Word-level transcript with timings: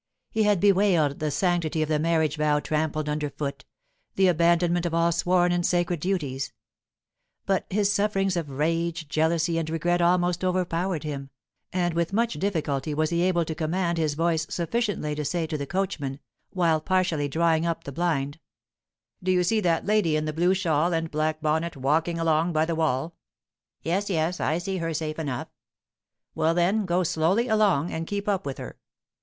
He 0.31 0.41
had 0.41 0.59
bewailed 0.59 1.19
the 1.19 1.29
sanctity 1.29 1.83
of 1.83 1.87
the 1.89 1.99
marriage 1.99 2.35
vow 2.37 2.59
trampled 2.59 3.07
under 3.07 3.29
foot, 3.29 3.65
the 4.15 4.29
abandonment 4.29 4.87
of 4.87 4.95
all 4.95 5.11
sworn 5.11 5.51
and 5.51 5.63
sacred 5.63 5.99
duties; 5.99 6.51
but 7.45 7.67
his 7.69 7.93
sufferings 7.93 8.35
of 8.35 8.49
rage, 8.49 9.07
jealousy, 9.07 9.59
and 9.59 9.69
regret 9.69 10.01
almost 10.01 10.43
overpowered 10.43 11.03
him, 11.03 11.29
and 11.71 11.93
with 11.93 12.13
much 12.13 12.33
difficulty 12.33 12.95
was 12.95 13.11
he 13.11 13.21
able 13.21 13.45
to 13.45 13.53
command 13.53 13.99
his 13.99 14.15
voice 14.15 14.47
sufficiently 14.49 15.13
to 15.13 15.23
say 15.23 15.45
to 15.45 15.55
the 15.55 15.67
coachman, 15.67 16.19
while 16.49 16.81
partially 16.81 17.27
drawing 17.27 17.67
up 17.67 17.83
the 17.83 17.91
blind: 17.91 18.39
"Do 19.21 19.31
you 19.31 19.43
see 19.43 19.59
that 19.59 19.85
lady 19.85 20.15
in 20.15 20.25
the 20.25 20.33
blue 20.33 20.55
shawl 20.55 20.93
and 20.93 21.11
black 21.11 21.41
bonnet 21.41 21.77
walking 21.77 22.17
along 22.17 22.53
by 22.53 22.65
the 22.65 22.73
wall?" 22.73 23.13
"Yes, 23.83 24.09
yes! 24.09 24.39
I 24.39 24.57
see 24.57 24.77
her 24.77 24.95
safe 24.95 25.19
enough." 25.19 25.49
"Well, 26.33 26.55
then, 26.55 26.87
go 26.87 27.03
slowly 27.03 27.47
along, 27.47 27.91
and 27.91 28.07
keep 28.07 28.27
up 28.27 28.47
with 28.47 28.57
her. 28.57 28.79